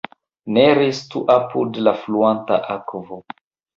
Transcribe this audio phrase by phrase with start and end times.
[0.55, 3.21] Ne restu apud la fluanta akvo.